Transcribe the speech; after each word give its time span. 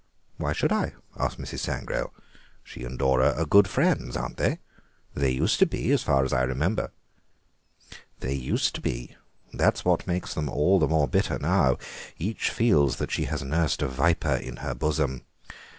"Why 0.37 0.51
should 0.51 0.71
I?" 0.71 0.95
asked 1.15 1.37
Mrs. 1.37 1.59
Sangrail; 1.59 2.11
"she 2.63 2.83
and 2.83 2.97
Dora 2.97 3.35
are 3.39 3.45
good 3.45 3.67
friends, 3.67 4.17
aren't 4.17 4.37
they? 4.37 4.57
They 5.13 5.29
used 5.29 5.59
to 5.59 5.67
be, 5.67 5.91
as 5.91 6.01
far 6.01 6.25
as 6.25 6.33
I 6.33 6.41
remember." 6.41 6.91
"They 8.19 8.33
used 8.33 8.73
to 8.73 8.81
be; 8.81 9.15
that's 9.53 9.85
what 9.85 10.07
makes 10.07 10.33
them 10.33 10.49
all 10.49 10.79
the 10.79 10.87
more 10.87 11.07
bitter 11.07 11.37
now. 11.37 11.77
Each 12.17 12.49
feels 12.49 12.95
that 12.95 13.11
she 13.11 13.25
has 13.25 13.43
nursed 13.43 13.83
a 13.83 13.87
viper 13.87 14.37
in 14.37 14.55
her 14.65 14.73
bosom. 14.73 15.21